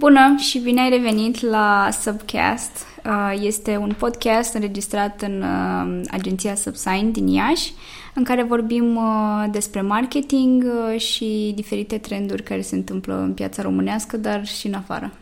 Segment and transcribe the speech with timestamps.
[0.00, 2.70] Bună și bine ai revenit la Subcast.
[3.04, 7.72] Uh, este un podcast înregistrat în uh, agenția Subsign din Iași,
[8.14, 10.64] în care vorbim uh, despre marketing
[10.96, 15.12] și diferite trenduri care se întâmplă în piața românească, dar și în afară.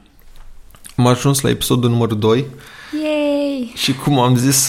[0.96, 2.45] Am ajuns la episodul numărul 2.
[3.02, 3.72] Yay!
[3.74, 4.68] Și cum am zis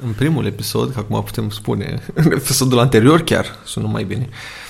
[0.00, 4.67] în primul episod, că acum putem spune, în episodul anterior chiar, sună mai bine, Uh,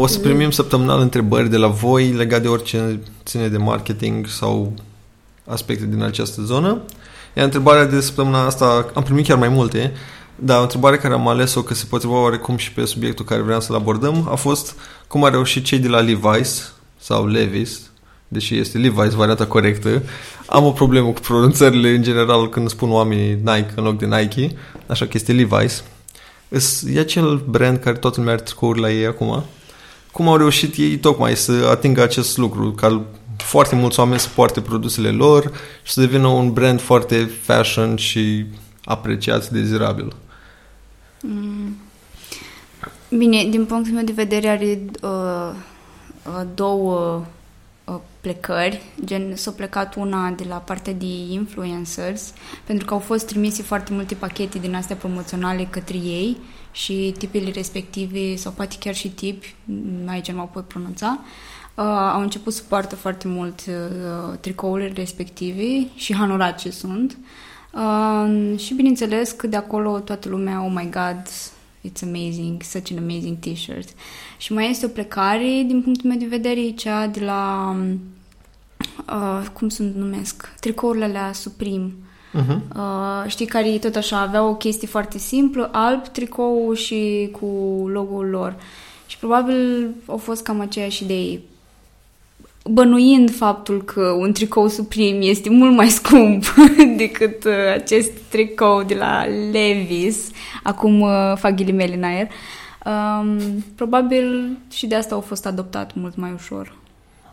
[0.00, 4.72] o să primim săptămânal întrebări de la voi legate de orice ține de marketing sau
[5.46, 6.82] aspecte din această zonă.
[7.36, 9.92] Iar întrebarea de săptămâna asta, am primit chiar mai multe,
[10.36, 13.60] dar o întrebare care am ales-o că se potriva oarecum și pe subiectul care vreau
[13.60, 17.80] să-l abordăm a fost cum a reușit cei de la Levi's sau Levis,
[18.28, 20.02] deși este Levi's varianta corectă.
[20.46, 24.56] Am o problemă cu pronunțările în general când spun oamenii Nike în loc de Nike,
[24.86, 25.82] așa că este Levi's.
[26.92, 29.44] E acel brand care toată lumea are tricouri la ei acum.
[30.12, 33.04] Cum au reușit ei tocmai să atingă acest lucru, ca
[33.36, 35.50] foarte mulți oameni să poarte produsele lor
[35.82, 38.44] și să devină un brand foarte fashion și
[38.84, 40.12] apreciat, dezirabil.
[41.20, 41.76] Mm.
[43.08, 45.50] Bine, din punctul meu de vedere are uh,
[46.26, 47.26] uh, două uh,
[48.20, 52.32] plecări, gen s-a plecat una de la partea de influencers,
[52.64, 56.36] pentru că au fost trimise foarte multe pachete din astea promoționale către ei
[56.72, 59.54] și tipele respective, sau poate chiar și tipi,
[60.06, 61.18] aici nu mă pot pronunța,
[61.74, 67.16] uh, au început să poartă foarte mult uh, tricourile respective și hanorace sunt.
[67.72, 71.22] Uh, și bineînțeles că de acolo toată lumea, oh my god,
[71.88, 73.88] it's amazing, such an amazing t-shirt.
[74.38, 77.74] Și mai este o plecare, din punctul meu de vedere, cea de la,
[79.08, 81.90] uh, cum sunt numesc, tricourile alea Supreme.
[82.34, 82.76] Uh-huh.
[82.76, 87.46] Uh, știi, care tot așa aveau o chestie foarte simplă, alb, tricou și cu
[87.88, 88.56] logo-ul lor.
[89.06, 91.40] Și probabil au fost cam aceeași idee.
[92.70, 96.44] Bănuind faptul că un tricou suprim este mult mai scump
[96.96, 100.30] decât uh, acest tricou de la Levis,
[100.62, 102.28] acum uh, fac ghilimele în aer,
[102.86, 106.74] um, probabil și de asta au fost adoptat mult mai ușor.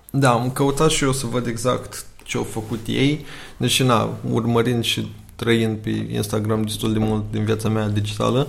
[0.09, 3.25] Da, am căutat și eu să văd exact ce au făcut ei,
[3.57, 8.47] deși na, urmărind și trăind pe Instagram destul de mult din viața mea digitală,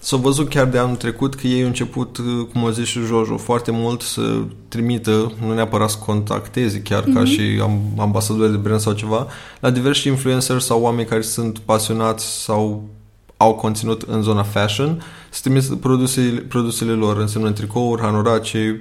[0.00, 2.18] s-a văzut chiar de anul trecut că ei au început,
[2.52, 7.12] cum a zis și Jojo, foarte mult să trimită, nu neapărat să contacteze chiar mm-hmm.
[7.14, 7.30] ca mhm.
[7.30, 7.62] și
[7.98, 9.26] ambasadori de brand sau ceva,
[9.60, 12.88] la diversi influenceri sau oameni care sunt pasionați sau
[13.36, 18.80] au conținut în zona fashion, să trimită produsele, produsele lor, însemnând tricouri, hanorace,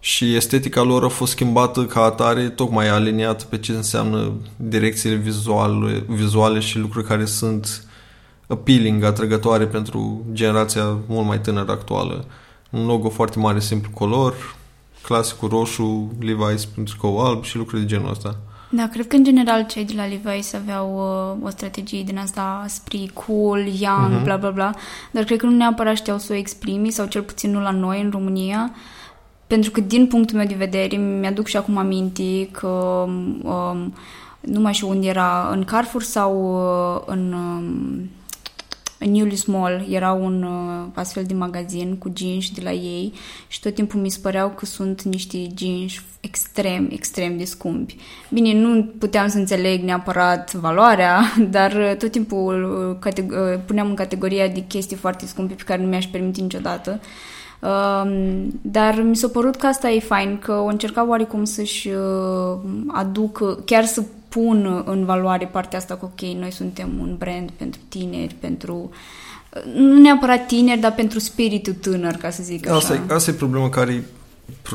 [0.00, 6.04] și estetica lor a fost schimbată ca atare, tocmai aliniat pe ce înseamnă direcțiile vizuale,
[6.08, 7.84] vizuale și lucruri care sunt
[8.50, 12.24] appealing, atrăgătoare pentru generația mult mai tânără actuală.
[12.70, 14.34] Un logo foarte mare, simplu color,
[15.02, 18.36] clasicul roșu, Levi's pentru tricou alb și lucruri de genul ăsta.
[18.70, 20.96] Da, cred că în general cei de la Levi's aveau
[21.40, 24.24] uh, o strategie din asta spre cool, young, uh-huh.
[24.24, 24.74] bla bla bla,
[25.10, 28.00] dar cred că nu neapărat știau să o exprimi sau cel puțin nu la noi
[28.02, 28.70] în România.
[28.72, 28.78] Uh,
[29.50, 32.66] pentru că, din punctul meu de vedere, mi-aduc și acum aminte că
[33.42, 33.94] um,
[34.40, 38.10] nu mai știu unde era, în Carrefour sau uh, în, um,
[39.02, 43.12] în Julius Mall era un uh, astfel de magazin cu jeans de la ei
[43.48, 47.96] și tot timpul mi se păreau că sunt niște jeans extrem, extrem de scumpi.
[48.28, 51.20] Bine, nu puteam să înțeleg neapărat valoarea,
[51.56, 55.88] dar tot timpul uh, categ- puneam în categoria de chestii foarte scumpe pe care nu
[55.88, 57.00] mi-aș permite niciodată.
[57.60, 58.10] Uh,
[58.62, 63.58] dar mi s-a părut că asta e fain, că o încerca oarecum să-și uh, aducă,
[63.64, 68.34] chiar să pun în valoare partea asta că ok, noi suntem un brand pentru tineri,
[68.40, 68.90] pentru
[69.74, 72.76] nu neapărat tineri, dar pentru spiritul tânăr, ca să zic așa.
[72.76, 74.04] Asta e, asta e problema care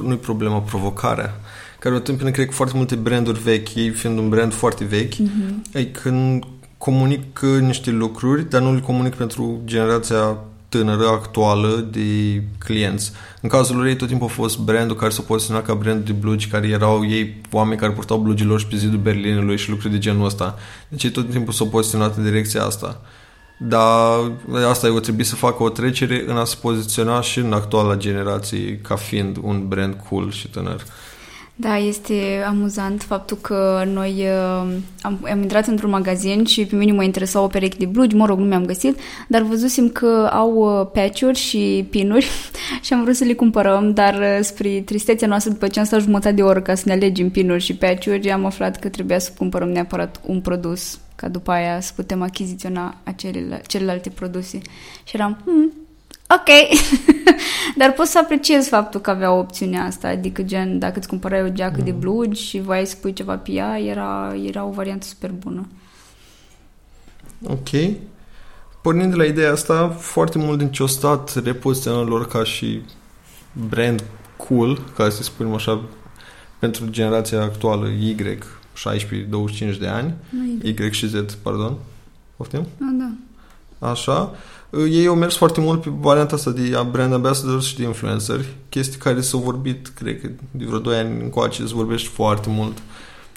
[0.04, 1.40] nu e problema, provocarea
[1.86, 5.14] care o întâmpină, cred că foarte multe branduri vechi, ei fiind un brand foarte vechi,
[5.14, 5.74] mm-hmm.
[5.74, 6.44] e când
[6.78, 10.38] comunic niște lucruri, dar nu le comunic pentru generația
[10.70, 13.12] tânără, actuală de clienți.
[13.42, 16.12] În cazul lor ei tot timpul a fost brandul care s-a poziționat ca brand de
[16.12, 19.94] blugi, care erau ei oameni care purtau blugii lor și pe zidul Berlinului și lucruri
[19.94, 20.58] de genul ăsta.
[20.88, 23.02] Deci ei tot timpul s-au poziționat în direcția asta.
[23.58, 24.32] Dar
[24.70, 27.96] asta e, o trebuie să facă o trecere în a se poziționa și în actuala
[27.96, 30.84] generație ca fiind un brand cool și tânăr.
[31.58, 36.92] Da, este amuzant faptul că noi uh, am, am intrat într-un magazin și pe mine
[36.92, 40.54] mă interesa o pereche de blugi, mă rog, nu mi-am găsit, dar văzusem că au
[40.54, 42.28] uh, patch-uri și pinuri
[42.84, 46.02] și am vrut să le cumpărăm, dar uh, spre tristețea noastră, după ce am stat
[46.02, 49.32] jumătate de oră ca să ne alegem pinuri și patch-uri, am aflat că trebuia să
[49.38, 54.58] cumpărăm neapărat un produs ca după aia să putem achiziționa acelele, celelalte produse.
[55.04, 55.72] Și eram, hmm,
[56.30, 56.78] Ok,
[57.78, 61.50] dar poți să apreciezi faptul că avea opțiunea asta, adică gen, dacă îți cumpărai o
[61.50, 61.86] geacă mm.
[61.86, 65.68] de blugi și voiai să pui ceva pe ea, era, era o variantă super bună.
[67.44, 67.70] Ok.
[68.82, 72.82] Pornind de la ideea asta, foarte mult din ce o stat repoziționarea lor ca și
[73.70, 74.04] brand
[74.38, 75.82] cool, ca să spunem așa,
[76.60, 80.14] pentru generația actuală Y, 16-25 de ani,
[80.62, 80.70] y.
[80.70, 81.78] y și Z, pardon,
[82.36, 82.60] poftim?
[82.60, 83.12] Ah, da.
[83.90, 84.32] Așa,
[84.90, 89.00] ei au mers foarte mult pe varianta asta de brand ambassador și de influenceri, chestii
[89.00, 92.78] care s-au vorbit, cred că de vreo 2 ani încoace se vorbește foarte mult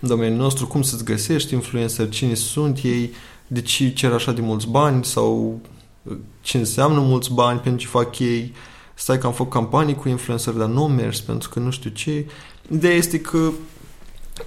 [0.00, 3.10] în domeniul nostru, cum să-ți găsești influencer, cine sunt ei,
[3.46, 5.60] de ce cer așa de mulți bani sau
[6.40, 8.54] ce înseamnă mulți bani pentru ce fac ei,
[8.94, 12.26] stai că am făcut campanii cu influencer, dar nu mers pentru că nu știu ce.
[12.72, 13.50] Ideea este că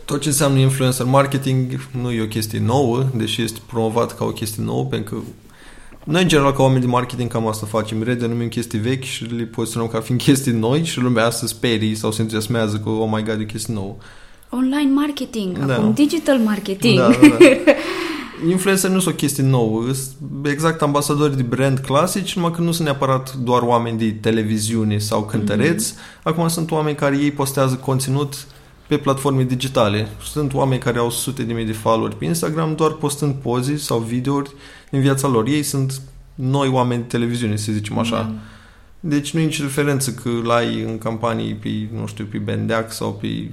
[0.05, 4.31] tot ce înseamnă influencer marketing nu e o chestie nouă, deși este promovat ca o
[4.31, 5.21] chestie nouă, pentru că
[6.03, 8.03] noi, în general, ca oameni de marketing, cam asta facem.
[8.03, 12.11] Redenumim chestii vechi și le poziționăm ca fiind chestii noi și lumea se sperie sau
[12.11, 13.95] se entuziasmează că, oh my god, e chestie nouă.
[14.49, 15.73] Online marketing, da.
[15.73, 16.97] acum digital marketing.
[16.97, 17.45] Da, da, da.
[18.49, 22.71] Influencer nu sunt o chestie nouă, sunt exact ambasadori de brand clasici, numai că nu
[22.71, 25.93] sunt neapărat doar oameni de televiziune sau cântăreți.
[25.93, 26.23] Mm-hmm.
[26.23, 28.45] Acum sunt oameni care ei postează conținut
[28.91, 30.07] pe platforme digitale.
[30.23, 33.99] Sunt oameni care au sute de mii de followeri pe Instagram doar postând poze sau
[33.99, 34.51] videouri
[34.89, 35.47] din viața lor.
[35.47, 36.01] Ei sunt
[36.35, 38.21] noi oameni de televiziune, să zicem așa.
[38.21, 38.37] Mm.
[38.99, 43.13] Deci nu e nicio diferență că l-ai în campanii pe, nu știu, pe Bendeac sau
[43.13, 43.51] pe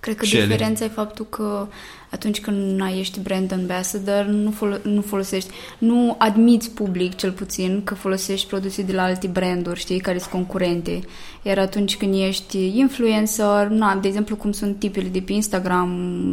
[0.00, 0.46] Cred că Shelly.
[0.46, 1.66] diferența e faptul că
[2.10, 7.80] atunci când ai ești brand ambassador, nu, fol- nu folosești, nu admiți public cel puțin
[7.84, 11.00] că folosești produse de la alte branduri, știi, care sunt concurente.
[11.42, 15.88] Iar atunci când ești influencer, na, de exemplu cum sunt tipele de pe Instagram,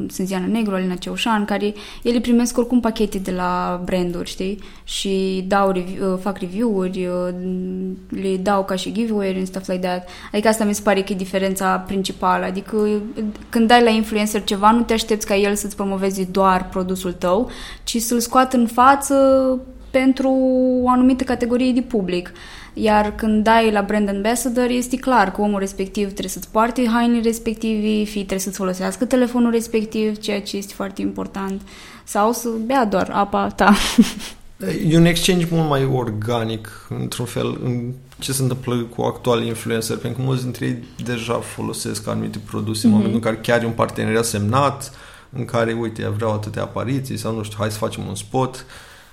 [0.10, 4.60] sunt Ziana Negru, Alina Ceușan, care ele primesc oricum pachete de la branduri, știi?
[4.84, 7.34] Și dau, uh, fac review-uri, uh,
[8.10, 10.10] le dau ca și giveaway and stuff like that.
[10.32, 12.46] Adică asta mi se pare că e diferența principală.
[12.46, 13.02] Adică
[13.50, 17.50] când dai la influencer ceva, nu te aștepți ca el să-ți promoveze doar produsul tău,
[17.84, 19.16] ci să-l scoată în față
[19.90, 20.30] pentru
[20.84, 22.32] o anumită categorie de public.
[22.74, 27.22] Iar când dai la brand ambassador, este clar că omul respectiv trebuie să-ți poarte hainele
[27.22, 31.62] respective, fie trebuie să-ți folosească telefonul respectiv, ceea ce este foarte important,
[32.04, 33.76] sau să bea doar apa ta.
[34.90, 39.98] E un exchange mult mai organic, într-un fel, în ce se întâmplă cu actuali influencer,
[39.98, 42.84] pentru că mulți dintre ei deja folosesc anumite produse mm-hmm.
[42.84, 42.98] în mhm.
[42.98, 44.92] momentul în care chiar e un parteneriat semnat,
[45.30, 48.66] în care, uite, vreau atâtea apariții sau nu știu, hai să facem un spot.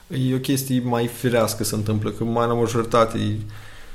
[0.08, 3.38] E o chestie mai firească se întâmplă, că mai majoritate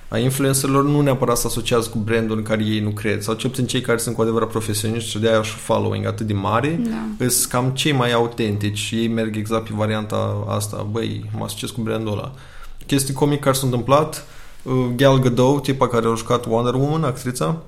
[0.09, 3.49] a influencerilor nu neapărat să asociază cu brandul în care ei nu cred, sau cel
[3.49, 6.79] puțin cei care sunt cu adevărat profesioniști și de aia și following atât de mare,
[7.17, 7.27] da.
[7.27, 11.69] sunt cam cei mai autentici și ei merg exact pe varianta asta, băi, mă asociez
[11.69, 12.33] cu brandul ăla.
[12.85, 14.25] Chestii comic care s-au întâmplat,
[14.63, 17.61] uh, Gal Gadot, tipa care a jucat Wonder Woman, actrița,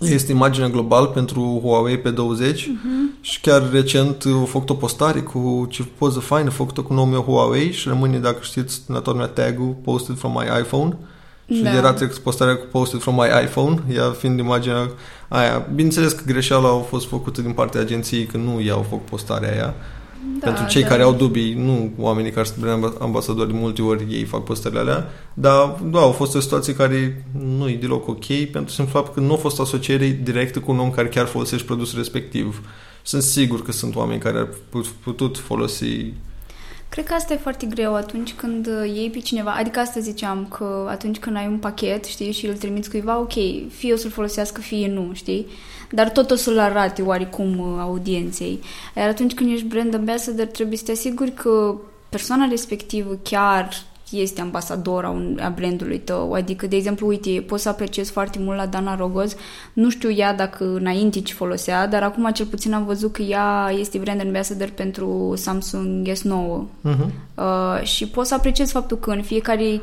[0.00, 2.66] este imaginea global pentru Huawei P20 uh-huh.
[2.84, 3.14] Mhm.
[3.20, 7.72] și chiar recent au făcut o postare cu ce poză faină făcută cu numele Huawei
[7.72, 10.96] și rămâne, dacă știți, în toată tag-ul posted from my iPhone
[11.54, 11.76] și da.
[11.76, 14.90] era trecut postarea cu posted from my iPhone, ea fiind imaginea
[15.28, 15.66] aia.
[15.74, 19.74] Bineînțeles că greșeala a fost făcută din partea agenției că nu i-au făcut postarea aia
[20.38, 20.88] da, Pentru cei da.
[20.88, 25.06] care au dubii, nu oamenii care sunt ambasadori, de multe ori ei fac postările alea,
[25.34, 27.26] dar da, au fost o situație care
[27.56, 30.78] nu e deloc ok pentru simplu fapt că nu a fost asociere directă cu un
[30.78, 32.62] om care chiar folosește produsul respectiv.
[33.02, 34.48] Sunt sigur că sunt oameni care ar
[35.02, 36.12] putut folosi
[36.88, 40.86] Cred că asta e foarte greu atunci când iei pe cineva, adică asta ziceam, că
[40.90, 43.32] atunci când ai un pachet, știi, și îl trimiți cuiva, ok,
[43.68, 45.46] fie o să-l folosească, fie nu, știi?
[45.90, 48.60] dar tot o să-l arate oarecum uh, audienței.
[48.96, 51.74] Iar atunci când ești brand ambassador, trebuie să te asiguri că
[52.08, 53.68] persoana respectivă chiar
[54.10, 56.32] este ambasador a, un, a brandului tău.
[56.32, 59.36] Adică, de exemplu, uite, pot să apreciez foarte mult la Dana Rogoz.
[59.72, 63.72] Nu știu ea dacă înainte ce folosea, dar acum cel puțin am văzut că ea
[63.78, 66.14] este brand ambassador pentru Samsung S9.
[66.14, 66.66] Uh-huh.
[66.80, 67.12] Mhm.
[67.34, 69.82] Uh, și pot să apreciez faptul că în fiecare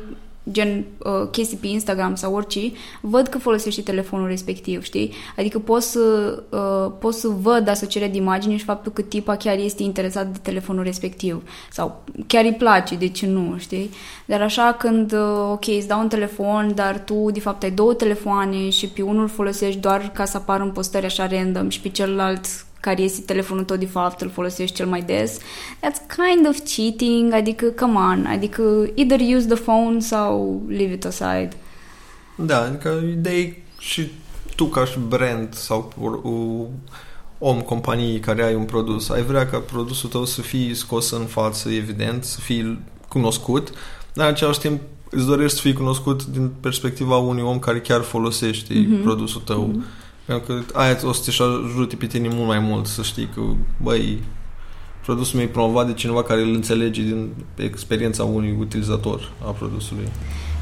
[0.50, 5.12] gen uh, chestii pe Instagram sau orice, văd că folosește telefonul respectiv, știi?
[5.36, 9.58] Adică pot să, uh, pot să văd asocierea de imagine și faptul că tipa chiar
[9.58, 13.90] este interesat de telefonul respectiv sau chiar îi place, de ce nu, știi?
[14.24, 17.94] Dar așa când, uh, ok, îți dau un telefon, dar tu de fapt ai două
[17.94, 21.88] telefoane și pe unul folosești doar ca să apară în postări așa random și pe
[21.88, 25.38] celălalt care este telefonul tău de fapt, îl folosești cel mai des,
[25.80, 28.62] that's kind of cheating, adică, come on, adică
[28.94, 31.48] either use the phone sau leave it aside.
[32.36, 34.10] Da, adică idei și
[34.56, 35.92] tu ca și brand sau
[37.38, 41.24] om, companie care ai un produs, ai vrea ca produsul tău să fie scos în
[41.24, 42.78] față, evident, să fie
[43.08, 43.72] cunoscut,
[44.12, 48.00] Dar în același timp îți dorești să fii cunoscut din perspectiva unui om care chiar
[48.00, 49.02] folosește mm-hmm.
[49.02, 49.70] produsul tău.
[49.70, 50.05] Mm-hmm.
[50.26, 53.40] Pentru că aia o să te ajute pe tine mult mai mult să știi că,
[53.82, 54.22] băi,
[55.04, 60.08] produsul meu e promovat de cineva care îl înțelege din experiența unui utilizator a produsului.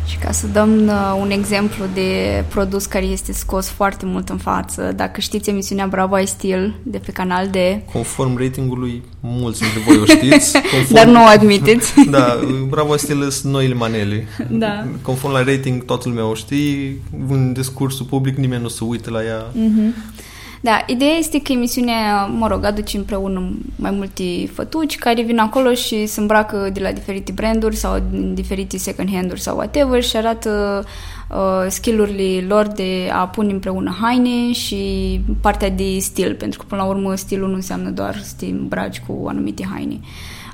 [0.07, 4.37] Și ca să dăm uh, un exemplu de produs care este scos foarte mult în
[4.37, 7.83] față, dacă știți emisiunea Bravo I Still de pe canal de...
[7.93, 10.53] Conform ratingului, mulți dintre voi o știți.
[10.73, 10.93] Conform...
[10.93, 11.93] Dar nu o admiteți.
[12.11, 14.27] da, Bravo I Still sunt noile manele.
[14.51, 14.87] Da.
[15.03, 16.97] Conform la rating, toată lumea o știe,
[17.29, 19.47] în discursul public nimeni nu se uită la ea.
[19.51, 20.23] Mm-hmm.
[20.65, 25.75] Da, ideea este că emisiunea, mă rog, aduce împreună mai multe fătuci care vin acolo
[25.75, 30.17] și se îmbracă de la diferite branduri sau din diferite second hand-uri sau whatever și
[30.17, 30.85] arată
[31.31, 36.83] uh, skill-urile lor de a pune împreună haine și partea de stil, pentru că până
[36.83, 40.01] la urmă stilul nu înseamnă doar să te îmbraci cu anumite haine.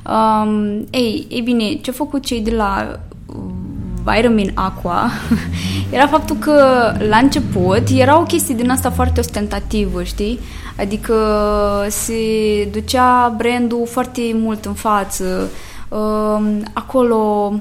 [0.06, 3.00] Um, ei, ei bine, ce au făcut cei de la
[4.04, 5.10] Vitamin Aqua
[5.92, 6.54] era faptul că
[7.08, 10.38] la început era o chestie din asta foarte ostentativă, știi?
[10.78, 11.14] Adică
[11.88, 12.14] se
[12.72, 15.48] ducea brandul foarte mult în față.
[15.88, 17.52] Uh, acolo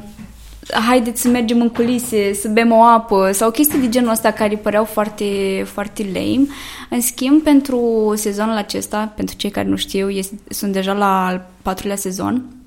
[0.88, 4.55] haideți să mergem în culise, să bem o apă sau chestii de genul ăsta care
[4.55, 5.25] păreau foarte,
[5.65, 6.48] foarte lame.
[6.89, 11.48] În schimb, pentru sezonul acesta, pentru cei care nu știu, este, sunt deja la al
[11.62, 12.59] patrulea sezon, Um,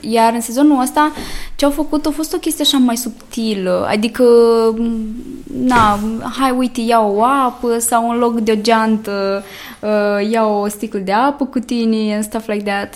[0.00, 1.12] iar în sezonul ăsta
[1.56, 4.24] ce au făcut a fost o chestie așa mai subtilă, adică
[5.46, 5.98] na,
[6.38, 9.44] hai uite, ia o apă sau în loc de o geantă
[9.80, 12.94] uh, ia o sticlă de apă cu tine and stuff like that.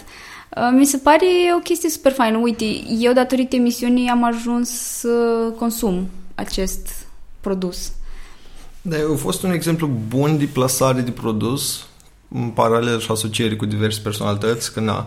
[0.56, 2.38] Uh, mi se pare o chestie super faină.
[2.38, 2.64] Uite,
[2.99, 5.08] eu datorită emisiunii am ajuns să
[5.58, 6.88] consum acest
[7.40, 7.92] produs.
[8.82, 11.87] Da, a fost un exemplu bun de plasare de produs
[12.28, 15.06] în paralel și asociere cu diverse personalități, că na,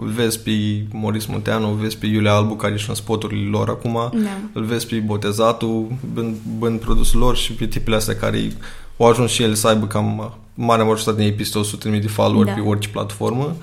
[0.00, 0.50] îl vezi pe
[0.92, 4.38] Moris Munteanu, îl vezi pe Iulia Albu, care ești în spoturile lor acum, da.
[4.52, 8.52] îl vezi pe Botezatul, în, în produsul lor și pe tipele astea care
[8.96, 11.60] au ajuns și el să aibă cam mare majoritate din ei peste
[11.94, 12.52] 100.000 de follower da.
[12.52, 13.56] pe orice platformă.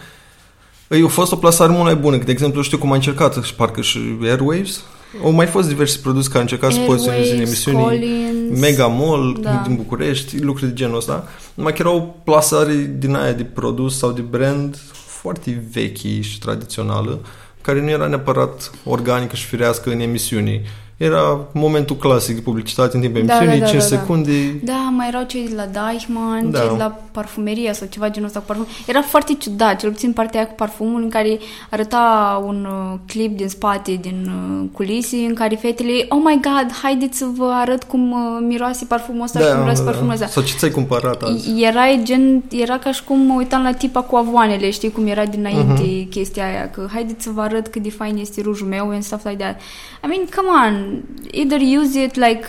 [0.89, 2.17] Ei, a fost o plasare mult mai bună.
[2.17, 4.83] De exemplu, știu cum a încercat, și parcă și Airwaves,
[5.23, 9.37] au mai fost diverse produse care au încercat să poziționeze în emisiuni Collins, Mega Mall
[9.41, 9.63] da.
[9.65, 11.27] din București, lucruri de genul ăsta.
[11.53, 14.77] Numai că era o plasare din aia de produs sau de brand
[15.25, 17.19] foarte vechi și tradițională,
[17.61, 20.61] care nu era neapărat organică și firească în emisiuni.
[20.97, 23.95] Era momentul clasic de publicitate în timpul da, emisiunii, da, da, 5 da, da.
[23.95, 24.59] secunde.
[24.63, 26.59] Da, mai erau cei de la Deichmann, da.
[26.59, 28.67] cei de la parfumeria sau ceva genul ăsta cu parfum.
[28.87, 33.37] Era foarte ciudat, cel puțin partea aia cu parfumul în care arăta un uh, clip
[33.37, 37.83] din spate, din uh, culisi, în care fetele, oh my god, haideți să vă arăt
[37.83, 40.27] cum uh, miroase parfumul ăsta da, și cum miroase da, parfumul ăsta.
[40.27, 41.61] Sau ce ți-ai cumpărat azi?
[41.61, 45.25] Era gen, era ca și cum mă uitam la tipa cu avoanele, știi cum era
[45.25, 46.09] dinainte uh-huh.
[46.09, 49.25] chestia aia, că haideți să vă arăt cât de fain este rujul meu and stuff
[49.25, 49.59] like that.
[50.03, 50.84] I mean, come on,
[51.31, 52.47] either use it like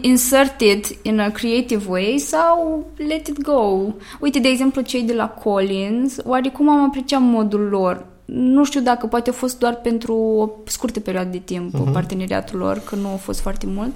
[0.00, 3.94] insert it in a creative way sau let it go.
[4.20, 8.06] Uite, de exemplu, cei de la Collins, oarecum am apreciat modul lor.
[8.24, 11.92] Nu știu dacă poate a fost doar pentru o scurtă perioadă de timp uh-huh.
[11.92, 13.92] parteneriatul lor, că nu a fost foarte mult,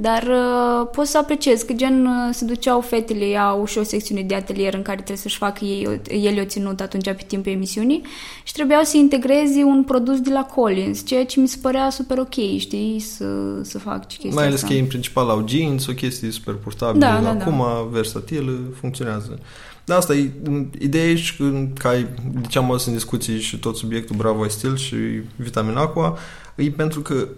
[0.00, 4.22] dar uh, pot să apreciez că gen uh, se duceau fetele, au și o secțiune
[4.22, 8.02] de atelier în care trebuie să-și facă ei, ele o ținut atunci pe timpul emisiunii
[8.42, 12.18] și trebuiau să integreze un produs de la Collins, ceea ce mi se părea super
[12.18, 13.24] ok, știi, să,
[13.62, 14.66] să fac ce chestia Mai ales asta.
[14.66, 17.88] că ei în principal au jeans, o chestie super purtabilă, Da, da, acum da.
[17.90, 19.38] versatilă, funcționează.
[19.84, 20.30] Da, asta e,
[20.78, 22.06] ideea e și că, ca ai,
[22.40, 24.96] de ce am adus în discuții și tot subiectul Bravo I Still și
[25.36, 26.18] Vitamin Aqua,
[26.54, 27.28] e pentru că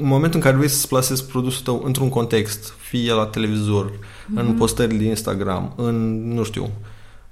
[0.00, 4.34] în momentul în care vrei să-ți plasezi produsul tău într-un context, fie la televizor, mm-hmm.
[4.34, 6.70] în postările de Instagram, în, nu știu,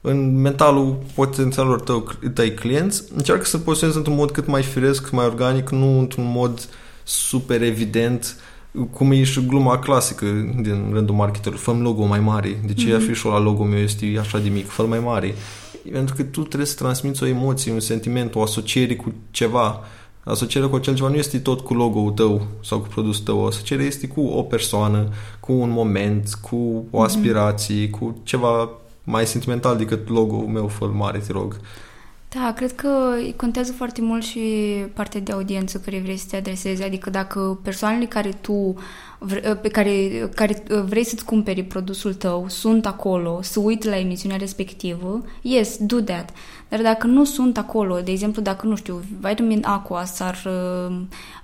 [0.00, 5.12] în mentalul potențialului tău, tăi clienți, încearcă să poziționezi într-un mod cât mai firesc, cât
[5.12, 6.68] mai organic, nu într-un mod
[7.02, 8.36] super evident,
[8.90, 10.26] cum e și gluma clasică
[10.60, 11.58] din rândul marketerilor.
[11.58, 12.60] Fă logo mai mare.
[12.66, 12.96] De ce mm-hmm.
[12.96, 14.68] afișul la logo meu este așa de mic?
[14.68, 15.34] fă mai mare.
[15.92, 19.80] Pentru că tu trebuie să transmiți o emoție, un sentiment, o asociere cu ceva.
[20.24, 23.46] Asocierea cu acel ceva nu este tot cu logo-ul tău sau cu produsul tău.
[23.46, 25.08] Asocierea este cu o persoană,
[25.40, 27.90] cu un moment, cu o aspirație, mm-hmm.
[27.90, 28.70] cu ceva
[29.04, 31.60] mai sentimental decât logo-ul meu, fă mare, te rog.
[32.30, 32.88] Da, cred că
[33.36, 34.40] contează foarte mult și
[34.94, 38.74] partea de audiență care vrei să te adresezi, adică dacă persoanele care tu
[39.62, 45.22] pe care, care vrei să-ți cumperi produsul tău sunt acolo, să uită la emisiunea respectivă,
[45.42, 46.30] yes, do that.
[46.68, 50.48] Dar dacă nu sunt acolo, de exemplu, dacă, nu știu, Vitamin Aqua ar,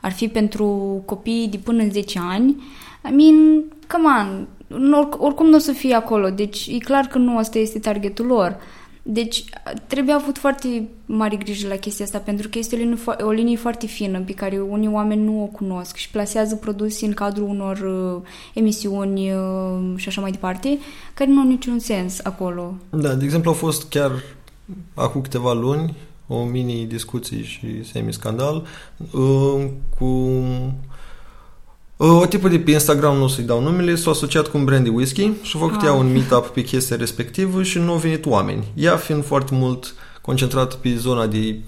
[0.01, 0.67] ar fi pentru
[1.05, 2.63] copii de până în 10 ani,
[3.11, 4.47] I mean, come on,
[5.19, 8.57] oricum nu o să fie acolo, deci e clar că nu ăsta este targetul lor.
[9.07, 9.45] Deci
[9.87, 13.57] trebuie avut foarte mare grijă la chestia asta pentru că este o linie, o linie
[13.57, 17.79] foarte fină pe care unii oameni nu o cunosc și plasează produse în cadrul unor
[17.79, 20.79] uh, emisiuni uh, și așa mai departe
[21.15, 22.75] care nu au niciun sens acolo.
[22.91, 24.11] Da, de exemplu au fost chiar
[24.95, 25.95] acum câteva luni
[26.27, 28.67] o mini-discuții și semi-scandal
[29.11, 29.67] uh,
[29.99, 30.05] cu
[31.97, 34.65] uh, o tipă de pe Instagram, nu o să-i dau numele, s-a asociat cu un
[34.65, 35.85] brand de whisky și a făcut ah.
[35.85, 38.65] ea un meetup pe chestia respectivă și nu au venit oameni.
[38.75, 41.59] Ea fiind foarte mult concentrată pe zona de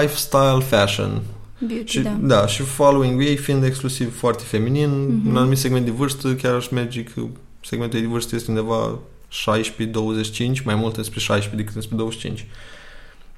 [0.00, 1.22] lifestyle, fashion.
[1.58, 2.16] Beauty, și, da.
[2.20, 2.46] da.
[2.46, 5.28] și following ei fiind exclusiv foarte feminin, mm-hmm.
[5.30, 7.22] un anumit segment de vârstă, chiar aș merge că
[7.64, 8.98] segmentul de vârstă este undeva
[9.30, 12.46] 16-25, mai mult despre 16 decât despre 25.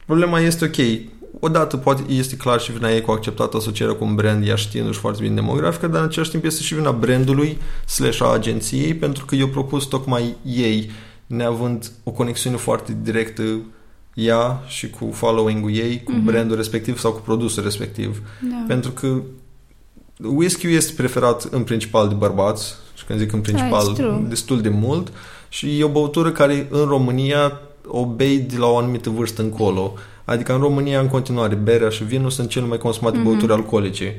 [0.06, 1.11] Problema este ok.
[1.40, 4.99] Odată poate este clar și vina ei cu acceptat asocierea cu un brand, ea știindu-și
[4.99, 9.25] foarte bine demografică, dar în același timp este și vina brandului slash a agenției, pentru
[9.25, 10.90] că eu propus tocmai ei,
[11.26, 13.42] neavând o conexiune foarte directă
[14.14, 16.25] ea și cu following-ul ei, cu mm-hmm.
[16.25, 18.23] brandul respectiv sau cu produsul respectiv.
[18.40, 18.64] Da.
[18.66, 19.23] Pentru că
[20.23, 24.69] whisky este preferat în principal de bărbați, și când zic în principal, da, destul de
[24.69, 25.12] mult,
[25.49, 29.95] și e o băutură care în România o bei de la o anumită vârstă încolo.
[30.25, 33.23] Adică în România, în continuare, berea și vinul sunt cele mai consumate mm-hmm.
[33.23, 34.17] băuturi alcoolice.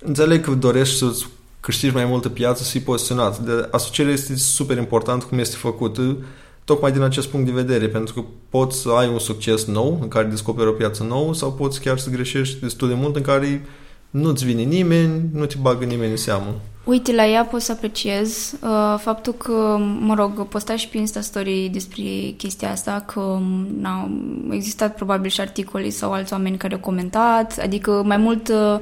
[0.00, 1.16] Înțeleg că dorești să
[1.60, 3.38] câștigi mai multă piață, să fii poziționat.
[3.38, 6.16] De asocierea este super important cum este făcută,
[6.64, 10.08] tocmai din acest punct de vedere, pentru că poți să ai un succes nou, în
[10.08, 13.64] care descoperi o piață nouă, sau poți chiar să greșești destul de mult, în care
[14.12, 16.54] nu-ți vine nimeni, nu te bagă nimeni în seamă.
[16.84, 21.20] Uite, la ea pot să apreciez uh, faptul că, mă rog, posta și pe Insta
[21.20, 22.04] Story despre
[22.36, 23.38] chestia asta, că
[23.80, 24.10] n-au
[24.50, 28.80] existat probabil și articole sau alți oameni care au comentat, adică mai mult uh,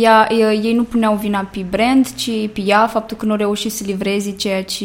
[0.00, 0.28] ea,
[0.62, 4.30] ei nu puneau vina pe brand, ci pe ea, faptul că nu reușit să livreze
[4.30, 4.84] ceea ce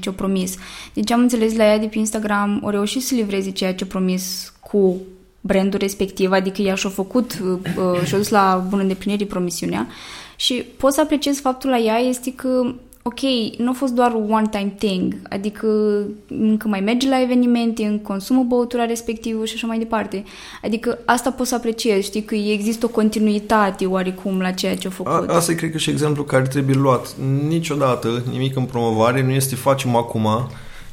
[0.00, 0.54] ce-o promis.
[0.94, 4.52] Deci am înțeles la ea de pe Instagram, o reușit să livreze ceea ce-o promis
[4.60, 4.96] cu
[5.44, 9.86] brandul respectiv, adică ea și-a făcut, uh, uh, și-a dus la bună îndeplinire promisiunea
[10.36, 13.20] și pot să apreciez faptul la ea este că ok,
[13.58, 15.66] nu a fost doar one-time thing, adică
[16.28, 20.24] încă mai merge la evenimente, încă consumă băutura respectivă și așa mai departe.
[20.62, 24.90] Adică asta pot să apreciez, știi, că există o continuitate oarecum la ceea ce a
[24.90, 25.28] făcut.
[25.28, 27.14] A, asta e, cred că, și exemplu care trebuie luat.
[27.48, 30.28] Niciodată nimic în promovare nu este facem acum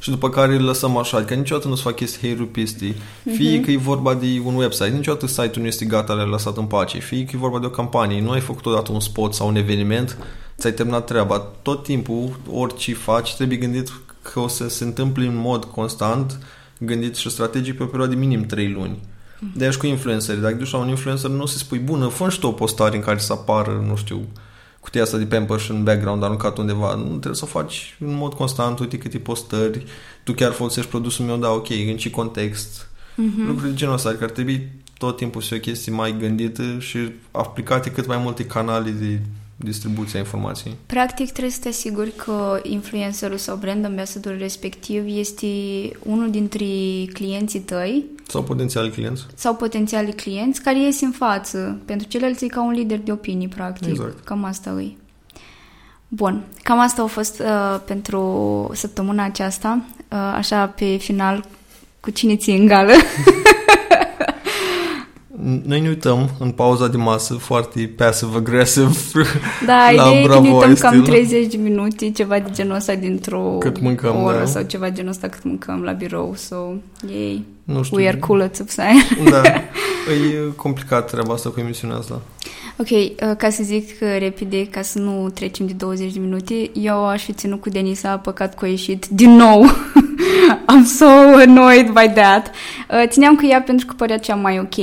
[0.00, 1.16] și după care îl lăsăm așa.
[1.16, 2.92] Adică niciodată nu se fac chestii heirupisti.
[2.92, 3.34] Uh-huh.
[3.34, 6.64] Fie că e vorba de un website, niciodată site-ul nu este gata, le-a lăsat în
[6.64, 6.98] pace.
[6.98, 9.56] Fie că e vorba de o campanie, nu ai făcut odată un spot sau un
[9.56, 10.16] eveniment,
[10.58, 11.38] ți-ai terminat treaba.
[11.62, 16.38] Tot timpul, orice faci, trebuie gândit că o să se întâmple în mod constant,
[16.78, 18.98] gândit și strategic pe o perioadă de minim 3 luni.
[18.98, 19.56] Uh-huh.
[19.56, 20.40] De cu influenceri.
[20.40, 23.02] Dacă duci la un influencer, nu se spui, bună, fă și tu o postare în
[23.02, 24.20] care să apară, nu știu,
[24.80, 26.94] cutia asta de Pampers în background aruncat undeva.
[26.94, 29.84] Nu trebuie să o faci în mod constant, uite câte postări,
[30.24, 32.88] tu chiar folosești produsul meu, da, ok, în ce context.
[33.12, 33.46] Mm-hmm.
[33.46, 36.62] Lucruri de genul ăsta, adică ar trebui tot timpul să fie o chestie mai gândită
[36.78, 36.98] și
[37.30, 39.20] aplicate cât mai multe canale de
[39.56, 40.74] distribuția informației.
[40.86, 45.46] Practic trebuie să te asiguri că influencerul sau brand ambassador respectiv este
[46.02, 46.66] unul dintre
[47.12, 51.78] clienții tăi sau potențiali clienți sau potențiali clienți care ies în față.
[51.84, 53.88] Pentru ceilalți e ca un lider de opinii, practic.
[53.88, 54.24] Exact.
[54.24, 54.92] Cam asta e.
[56.08, 59.82] Bun, cam asta a fost uh, pentru săptămâna aceasta.
[60.12, 61.44] Uh, așa, pe final,
[62.00, 62.92] cu cine ți în gală.
[65.64, 68.90] noi ne uităm în pauza de masă foarte passive-aggressive
[69.66, 72.94] Da, la ideea e că ne uităm cam 30 de minute, ceva de genul ăsta
[72.94, 74.44] dintr-o cât mâncăm, oră da.
[74.44, 76.34] sau ceva de genul ăsta cât mâncăm la birou.
[76.36, 76.56] So,
[77.08, 77.96] yay, nu știu.
[77.96, 79.30] we are cool at subside.
[79.30, 79.42] Da,
[80.12, 82.20] e complicat treaba asta cu emisiunea asta.
[82.76, 87.06] Ok, uh, ca să zic repede, ca să nu trecem de 20 de minute, eu
[87.06, 89.64] aș fi ținut cu Denisa, păcat că a ieșit din nou.
[90.72, 91.06] I'm so
[91.46, 92.50] annoyed by that.
[92.90, 94.76] Uh, țineam cu ea pentru că părea cea mai ok.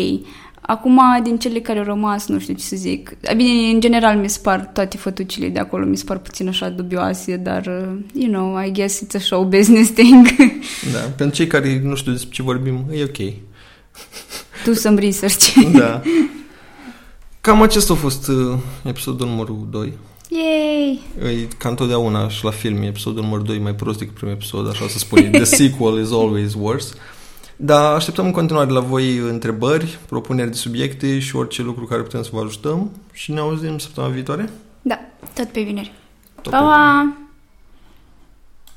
[0.68, 3.18] Acum, din cele care au rămas, nu știu ce să zic.
[3.36, 6.70] Bine, în general mi se par toate fătucile de acolo, mi se par puțin așa
[6.70, 10.28] dubioase, dar, uh, you know, I guess it's a show business thing.
[10.94, 13.34] da, pentru cei care nu știu despre ce vorbim, e ok.
[14.64, 15.54] Tu să-mi research.
[15.72, 16.02] da.
[17.42, 19.94] Cam acesta a fost uh, episodul numărul 2.
[20.30, 21.02] Yay!
[21.32, 24.88] E ca întotdeauna și la film, episodul numărul 2 mai prost decât primul episod, așa
[24.88, 25.30] să spune.
[25.30, 26.94] The sequel is always worse.
[27.60, 32.24] Dar așteptăm în continuare la voi întrebări, propuneri de subiecte și orice lucru care putem
[32.24, 34.50] să vă ajutăm și ne auzim săptămâna viitoare.
[34.82, 35.00] Da,
[35.34, 35.94] tot pe vineri.
[36.42, 36.60] Tot pa!
[36.60, 37.27] Pe vineri.